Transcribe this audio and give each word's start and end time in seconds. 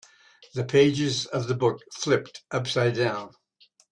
The 0.55 0.63
pages 0.63 1.27
of 1.27 1.47
the 1.47 1.53
book 1.53 1.79
flipped 1.93 2.41
upside 2.51 2.95
down. 2.95 3.35